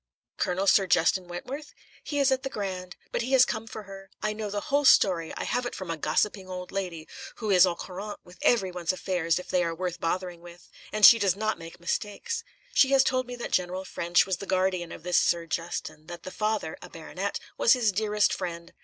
"Colonel 0.37 0.65
Sir 0.65 0.87
Justin 0.87 1.27
Wentworth? 1.27 1.75
He 2.03 2.17
is 2.17 2.31
at 2.31 2.41
the 2.41 2.49
Grand. 2.49 2.95
But 3.11 3.21
he 3.21 3.33
has 3.33 3.45
come 3.45 3.67
for 3.67 3.83
her. 3.83 4.09
I 4.19 4.33
know 4.33 4.49
the 4.49 4.59
whole 4.71 4.83
story 4.83 5.31
I 5.37 5.43
have 5.43 5.63
it 5.67 5.75
from 5.75 5.91
a 5.91 5.95
gossiping 5.97 6.49
old 6.49 6.71
lady 6.71 7.07
who 7.35 7.51
is 7.51 7.67
au 7.67 7.75
courant 7.75 8.17
with 8.23 8.39
every 8.41 8.71
one's 8.71 8.91
affairs 8.91 9.37
if 9.37 9.49
they 9.49 9.63
are 9.63 9.75
worth 9.75 9.99
bothering 9.99 10.41
with; 10.41 10.71
and 10.91 11.05
she 11.05 11.19
does 11.19 11.35
not 11.35 11.59
make 11.59 11.79
mistakes. 11.79 12.43
She 12.73 12.89
has 12.93 13.03
told 13.03 13.27
me 13.27 13.35
that 13.35 13.51
General 13.51 13.83
Ffrench 13.85 14.25
was 14.25 14.37
the 14.37 14.47
guardian 14.47 14.91
of 14.91 15.03
this 15.03 15.19
Sir 15.19 15.45
Justin, 15.45 16.07
that 16.07 16.23
the 16.23 16.31
father 16.31 16.79
a 16.81 16.89
baronet 16.89 17.39
was 17.55 17.73
his 17.73 17.91
dearest 17.91 18.33
friend. 18.33 18.73